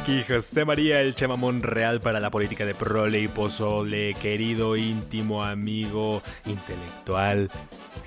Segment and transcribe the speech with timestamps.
[0.00, 5.42] aquí José María, el Chema Monreal para la política de prole y pozole, querido íntimo
[5.44, 7.50] amigo intelectual,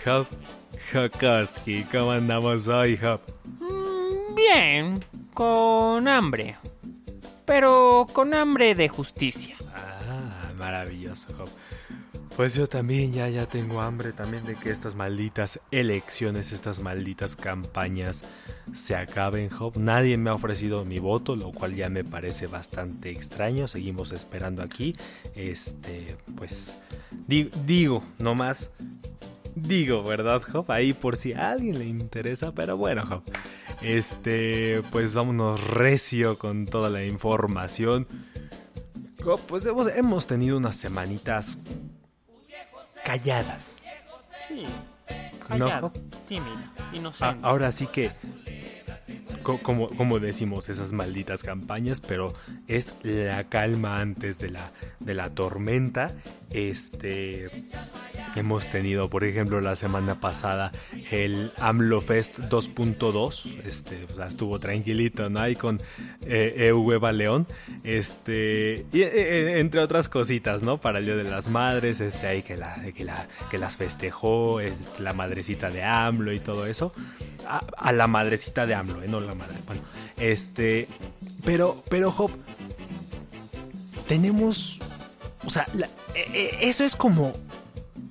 [0.05, 0.27] Hop
[0.91, 1.83] Jokoski.
[1.91, 3.21] ¿Cómo andamos hoy, Hop?
[3.59, 6.57] Mm, bien, con hambre.
[7.45, 9.55] Pero con hambre de justicia.
[9.75, 11.49] Ah, maravilloso, Hop.
[12.35, 17.35] Pues yo también ya, ya tengo hambre también de que estas malditas elecciones, estas malditas
[17.35, 18.23] campañas
[18.73, 19.77] se acaben, Hop.
[19.77, 23.67] Nadie me ha ofrecido mi voto, lo cual ya me parece bastante extraño.
[23.67, 24.95] Seguimos esperando aquí.
[25.35, 26.79] Este, pues,
[27.27, 28.71] digo, no más.
[29.53, 30.71] Digo, ¿verdad, Hop?
[30.71, 33.23] Ahí por si a alguien le interesa, pero bueno, Hop.
[33.83, 38.07] Este, pues vámonos recio con toda la información.
[39.47, 41.59] Pues hemos, hemos tenido unas semanitas
[43.03, 43.77] calladas.
[44.47, 44.63] Sí,
[45.47, 45.91] callado,
[46.27, 46.57] tímido,
[46.93, 47.39] inocente.
[47.45, 48.11] ahora sí que,
[49.41, 52.33] como, como decimos, esas malditas campañas, pero
[52.67, 56.11] es la calma antes de la, de la tormenta.
[56.51, 57.49] Este
[58.35, 60.71] Hemos tenido, por ejemplo, la semana pasada
[61.11, 63.61] el AMLO Fest 2.2.
[63.63, 65.39] Este, o sea, estuvo tranquilito, ¿no?
[65.39, 65.79] Ahí con
[66.27, 66.73] eh,
[67.13, 67.47] León.
[67.83, 70.77] Este, y, eh, eh, entre otras cositas, ¿no?
[70.77, 74.59] Para el Día de las Madres, este, ahí que, la, que, la, que las festejó,
[74.59, 76.93] este, la madrecita de AMLO y todo eso.
[77.45, 79.07] A, la madrecita de AMLO, ¿eh?
[79.07, 79.55] No la madre.
[79.65, 79.81] Bueno,
[80.17, 80.87] este,
[81.45, 82.31] pero, pero, Hop,
[84.07, 84.79] tenemos.
[85.45, 85.67] O sea,
[86.61, 87.33] eso es como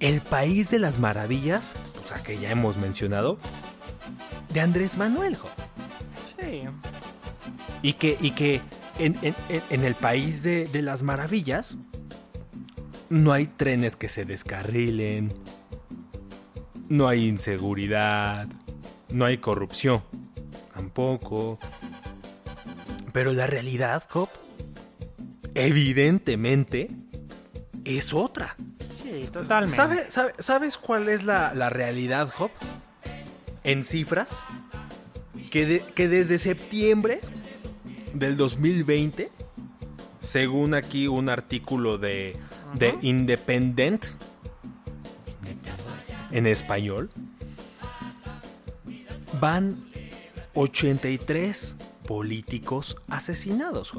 [0.00, 1.74] el País de las Maravillas,
[2.04, 3.38] o sea que ya hemos mencionado,
[4.52, 5.38] de Andrés Manuel.
[6.38, 6.64] Sí.
[7.82, 8.60] Y que, y que
[8.98, 9.16] en,
[9.84, 11.76] el País de, de las Maravillas
[13.10, 15.32] no hay trenes que se descarrilen,
[16.88, 18.46] no hay inseguridad,
[19.10, 20.02] no hay corrupción,
[20.74, 21.58] tampoco.
[23.12, 24.28] Pero la realidad, Hop,
[25.54, 26.88] evidentemente,
[27.84, 28.56] es otra
[29.32, 30.10] totalmente.
[30.38, 32.50] sabes cuál es la, realidad, Hop?
[33.64, 34.44] En cifras.
[35.50, 37.20] Que, que desde septiembre
[38.14, 39.30] del 2020,
[40.20, 42.36] según aquí un artículo de,
[42.74, 44.06] de Independent,
[46.32, 47.10] en español,
[49.40, 49.76] van
[50.54, 53.92] 83 políticos asesinados.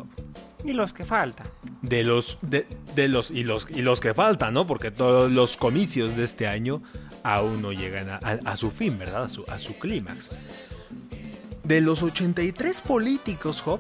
[0.64, 1.48] Y los que faltan.
[1.82, 2.66] De los, de,
[3.08, 4.66] los, y los, y los que faltan, ¿no?
[4.66, 6.82] Porque todos los comicios de este año
[7.24, 9.24] aún no llegan a, su fin, ¿verdad?
[9.24, 10.30] A su, a su clímax.
[11.64, 13.80] De los 83 políticos, Hop,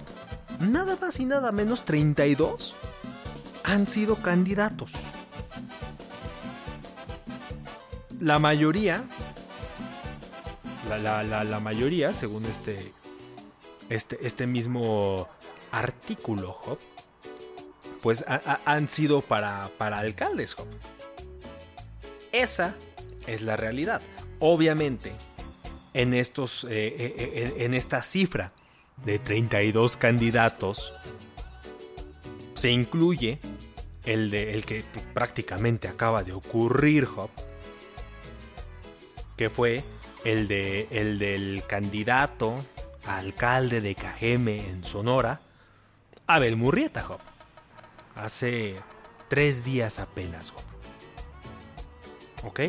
[0.59, 2.75] nada más y nada menos 32
[3.63, 4.93] han sido candidatos.
[8.19, 9.03] La mayoría,
[10.89, 12.93] la, mayoría, según este,
[13.89, 15.27] este, este mismo
[15.71, 16.79] artículo, Hop,
[18.01, 20.67] pues han sido para, para alcaldes, Hop.
[22.31, 22.75] Esa
[23.27, 24.01] es la realidad.
[24.39, 25.13] Obviamente,
[25.93, 28.51] en, estos, eh, eh, eh, en esta cifra
[29.05, 30.93] de 32 candidatos,
[32.55, 33.39] se incluye
[34.05, 34.83] el, de, el que
[35.13, 37.29] prácticamente acaba de ocurrir, Hop,
[39.37, 39.83] que fue
[40.23, 42.63] el, de, el del candidato
[43.07, 45.39] alcalde de Cajeme en Sonora,
[46.27, 47.19] Abel Murrieta, Job.
[48.15, 48.75] Hace
[49.27, 50.53] tres días apenas.
[52.43, 52.61] ¿Ok?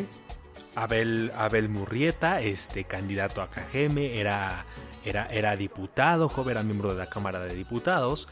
[0.75, 4.65] Abel, Abel Murrieta, este candidato a Cajeme, era,
[5.03, 8.27] era, era diputado, Job, era miembro de la Cámara de Diputados.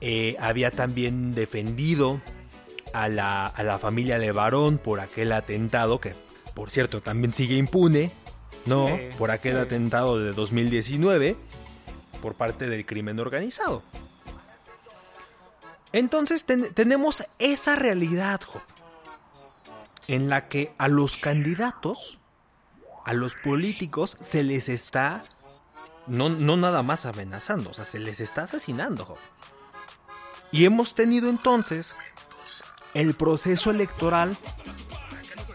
[0.00, 2.20] Eh, había también defendido
[2.92, 6.14] a la, a la familia Levarón por aquel atentado, que
[6.54, 8.10] por cierto también sigue impune,
[8.66, 8.88] ¿no?
[9.18, 11.36] por aquel atentado de 2019
[12.20, 13.82] por parte del crimen organizado.
[15.92, 18.40] Entonces tenemos esa realidad,
[20.08, 22.18] en la que a los candidatos,
[23.04, 25.22] a los políticos, se les está
[26.06, 29.16] no, no nada más amenazando, o sea, se les está asesinando.
[30.50, 31.96] Y hemos tenido entonces
[32.94, 34.36] el proceso electoral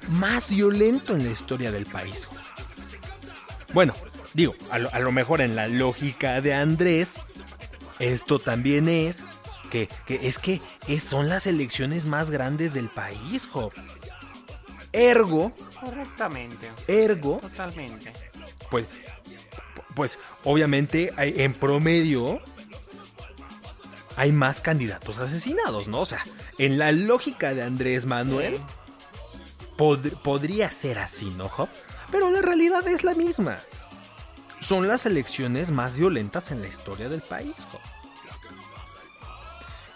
[0.10, 2.28] más violento en la historia del país.
[3.74, 3.94] Bueno,
[4.34, 7.16] digo, a lo, mejor en la lógica de Andrés,
[8.00, 9.24] esto también es
[9.70, 10.62] que, es que
[11.00, 13.74] son las elecciones más grandes del país, Job.
[14.92, 15.52] Ergo.
[15.80, 16.72] Correctamente.
[16.88, 17.38] Ergo.
[17.42, 18.12] Totalmente.
[18.70, 18.88] Pues,
[19.96, 22.42] pues obviamente hay, en promedio
[24.18, 26.02] hay más candidatos asesinados, ¿no?
[26.02, 26.24] O sea,
[26.58, 28.60] en la lógica de Andrés Manuel
[29.78, 31.70] podría ser así, ¿no, Job?
[32.12, 33.58] Pero la realidad es la misma.
[34.60, 37.54] Son las elecciones más violentas en la historia del país.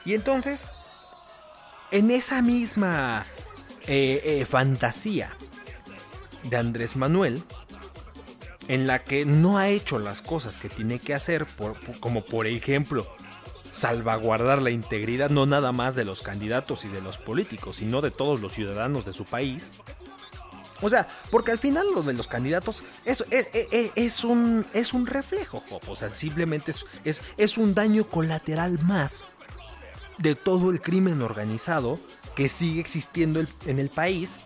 [0.05, 0.69] Y entonces,
[1.89, 3.25] en esa misma
[3.87, 5.31] eh, eh, fantasía
[6.43, 7.43] de Andrés Manuel,
[8.67, 11.45] en la que no ha hecho las cosas que tiene que hacer,
[11.99, 13.07] como por ejemplo
[13.71, 18.11] salvaguardar la integridad no nada más de los candidatos y de los políticos, sino de
[18.11, 19.71] todos los ciudadanos de su país.
[20.81, 25.63] O sea, porque al final lo de los candidatos es, es, un, es un reflejo,
[25.87, 26.73] O sea, simplemente
[27.03, 29.25] es, es, un daño colateral más
[30.21, 31.99] de todo el crimen organizado
[32.35, 34.37] que sigue existiendo en el país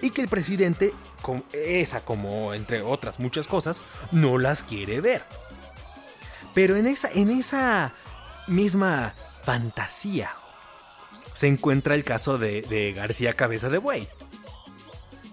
[0.00, 0.92] y que el presidente,
[1.52, 5.22] esa como entre otras muchas cosas, no las quiere ver.
[6.52, 7.92] Pero en esa, en esa
[8.46, 10.30] misma fantasía
[11.34, 14.06] se encuentra el caso de, García Cabeza de Buey.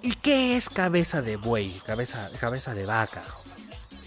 [0.01, 1.79] ¿Y qué es cabeza de buey?
[1.85, 3.21] Cabeza, cabeza de vaca.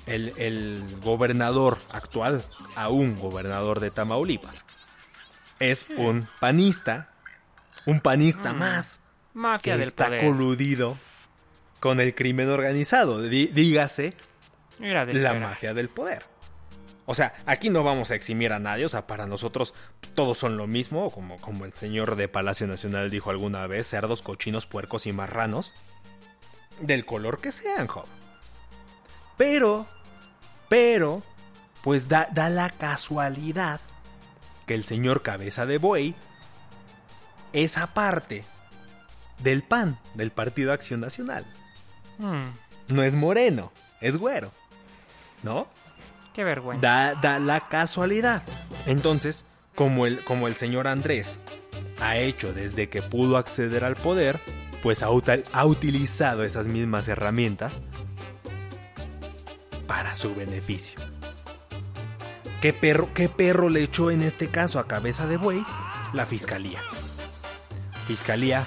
[0.06, 2.42] El, el, gobernador actual,
[2.74, 4.64] aún gobernador de Tamaulipas,
[5.70, 7.10] es un panista,
[7.86, 8.58] un panista mm.
[8.58, 9.00] más,
[9.34, 10.96] Mafia que está coludido
[11.80, 13.20] con el crimen organizado.
[13.20, 14.14] dígase
[14.78, 16.22] la mafia del poder.
[17.06, 19.74] O sea, aquí no vamos a eximir a nadie, o sea, para nosotros
[20.14, 24.22] todos son lo mismo, como, como el señor de Palacio Nacional dijo alguna vez, cerdos,
[24.22, 25.74] cochinos, puercos y marranos,
[26.80, 28.08] del color que sean, joven.
[29.36, 29.86] Pero,
[30.70, 31.22] pero,
[31.82, 33.80] pues da, da la casualidad
[34.66, 36.14] que el señor cabeza de buey,
[37.52, 38.44] esa parte
[39.38, 41.44] del PAN, del Partido Acción Nacional.
[42.18, 42.42] Hmm.
[42.88, 44.52] No es moreno, es güero.
[45.42, 45.68] ¿No?
[46.34, 46.80] Qué vergüenza.
[46.80, 48.42] Da, da la casualidad.
[48.86, 49.44] Entonces,
[49.74, 51.40] como el, como el señor Andrés
[52.00, 54.40] ha hecho desde que pudo acceder al poder,
[54.82, 55.08] pues ha,
[55.52, 57.80] ha utilizado esas mismas herramientas
[59.86, 60.98] para su beneficio.
[62.60, 65.64] ¿Qué perro, ¿Qué perro le echó en este caso a cabeza de buey?
[66.12, 66.80] La fiscalía.
[68.06, 68.66] Fiscalía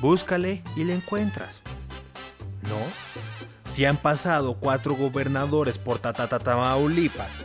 [0.00, 1.62] Búscale y le encuentras.
[2.62, 2.76] ¿No?
[3.70, 7.44] Si han pasado cuatro gobernadores por Tatatamaulipas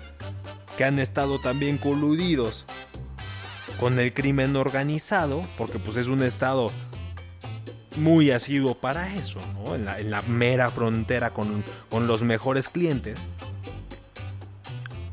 [0.77, 2.65] que han estado también coludidos
[3.79, 6.71] con el crimen organizado, porque pues es un estado
[7.97, 9.75] muy asiduo para eso, ¿no?
[9.75, 13.27] En la, en la mera frontera con, con los mejores clientes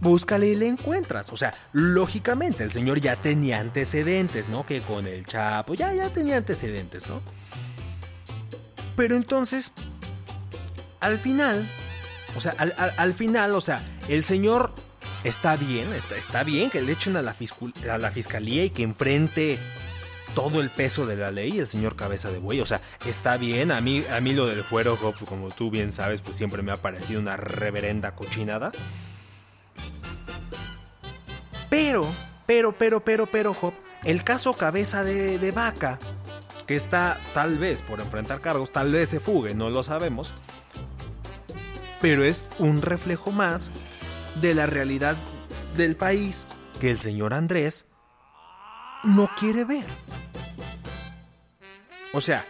[0.06, 1.32] búscale y le encuentras.
[1.32, 4.64] O sea, lógicamente, el señor ya tenía antecedentes, ¿no?
[4.64, 7.20] Que con el Chapo, ya, ya tenía antecedentes, ¿no?
[8.96, 9.72] Pero entonces,
[11.00, 11.68] al final,
[12.36, 12.54] o sea,
[12.96, 14.72] al, final, o sea, el señor
[15.24, 17.34] está bien, está, está bien que le echen a la,
[17.90, 19.58] a la fiscalía y que enfrente
[20.34, 22.60] todo el peso de la ley el señor cabeza de buey.
[22.60, 23.72] O sea, está bien.
[23.72, 24.96] A mí, a mí lo del fuero,
[25.28, 28.70] como tú bien sabes, pues siempre me ha parecido una reverenda cochinada.
[31.68, 32.06] Pero,
[32.46, 33.74] pero, pero, pero, pero, Job,
[34.04, 35.98] el caso cabeza de, vaca,
[36.66, 40.32] que está tal vez por enfrentar cargos, tal vez se fugue, no lo sabemos,
[42.00, 43.70] pero es un reflejo más
[44.40, 45.16] de la realidad
[45.76, 46.46] del país
[46.80, 47.86] que el señor Andrés
[49.02, 49.86] no quiere ver.
[52.12, 52.44] O sea,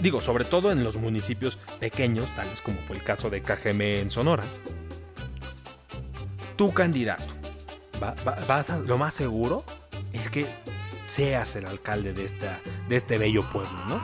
[0.00, 4.10] digo, sobre todo en los municipios pequeños, tales como fue el caso de KGM en
[4.10, 4.44] Sonora,
[6.56, 7.39] tu candidato
[8.00, 9.64] vas lo más seguro
[10.12, 10.46] es que
[11.06, 14.00] seas el alcalde de, esta, de este bello pueblo, ¿no?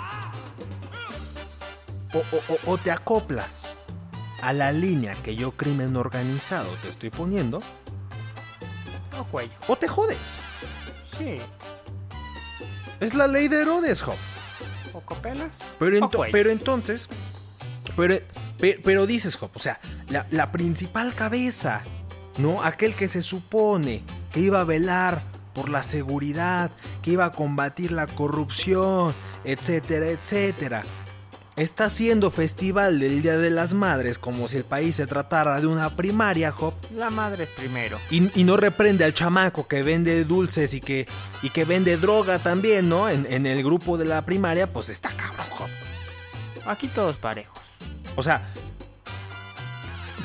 [2.67, 3.75] O, te acoplas
[4.41, 7.61] a la línea que yo crimen organizado te estoy poniendo.
[9.19, 9.53] O cuello.
[9.69, 10.19] O te jodes.
[11.17, 11.37] Sí.
[13.01, 14.17] Es la ley de Herodes, Job.
[14.95, 15.59] O copelas.
[15.79, 17.09] Pero, pero entonces.
[17.97, 18.19] Pero,
[18.59, 21.83] pero, dices, Job, o sea, la, la principal cabeza
[22.39, 22.63] ¿no?
[22.63, 24.03] Aquel que se supone
[24.33, 25.23] que iba a velar
[25.55, 26.71] por la seguridad,
[27.03, 29.15] que iba a combatir la corrupción,
[29.45, 30.83] etcétera, etcétera.
[31.57, 35.67] Está haciendo festival del Día de las Madres como si el país se tratara de
[35.67, 36.75] una primaria, Job.
[36.95, 37.99] La madre es primero.
[38.11, 41.09] Y, no reprende al chamaco que vende dulces y que,
[41.43, 43.09] y que vende droga también, ¿no?
[43.09, 45.69] En, en el grupo de la primaria, pues está cabrón, Job.
[46.67, 47.59] Aquí todos parejos.
[48.17, 48.53] O sea,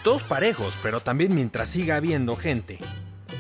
[0.03, 2.79] todos parejos, pero también mientras siga habiendo gente.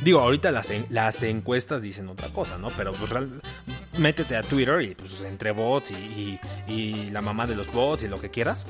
[0.03, 2.69] Digo, ahorita las, encuestas dicen otra cosa, ¿no?
[2.69, 3.11] Pero pues
[3.99, 6.39] métete a Twitter y pues entre bots y,
[7.11, 8.65] la mamá de los bots y lo que quieras.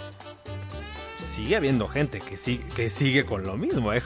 [1.33, 2.35] Sigue habiendo gente que,
[2.89, 4.03] sigue, con lo mismo, ¿eh?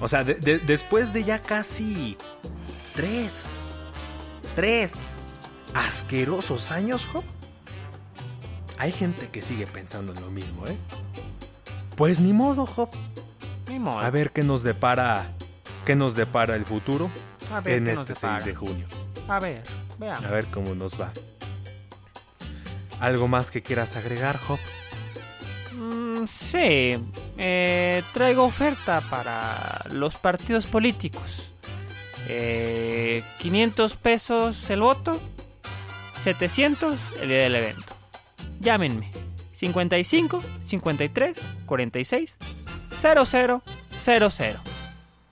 [0.00, 2.16] O sea, después de ya casi
[2.94, 3.46] tres,
[4.54, 4.92] tres
[5.74, 7.24] asquerosos años, ¿jo?
[8.78, 10.76] Hay gente que sigue pensando en lo mismo, ¿eh?
[11.96, 12.90] Pues ni modo, Job.
[13.68, 14.00] Ni modo.
[14.00, 15.30] A ver qué nos depara.
[15.84, 17.10] ¿Qué nos depara el futuro?
[17.52, 18.44] A ver en qué nos este 6 depara.
[18.44, 18.86] de junio.
[19.28, 19.62] A ver,
[19.98, 20.24] veamos.
[20.24, 21.12] A ver cómo nos va.
[23.00, 24.58] ¿Algo más que quieras agregar, Hop?
[25.72, 26.96] Mm, sí,
[27.36, 31.50] eh, traigo oferta para los partidos políticos.
[32.28, 35.20] Eh, 500 pesos el voto,
[36.22, 37.94] 700 el día del evento.
[38.60, 39.23] Llámenme
[39.72, 42.36] 55 53 46
[43.00, 43.62] 00
[43.98, 44.60] 00.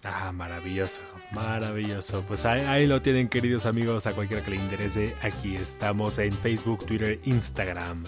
[0.04, 2.24] Ah, maravilloso, maravilloso.
[2.26, 5.14] Pues ahí, ahí lo tienen, queridos amigos, a cualquiera que le interese.
[5.22, 8.04] Aquí estamos en Facebook, Twitter, Instagram.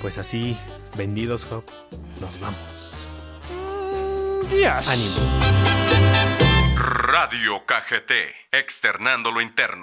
[0.00, 0.56] Pues así,
[0.96, 1.64] vendidos, Hop,
[2.20, 2.94] nos vamos.
[4.48, 4.88] Dios.
[4.88, 5.42] Ánimo.
[6.76, 8.12] Radio KGT,
[8.52, 9.80] externando lo interno.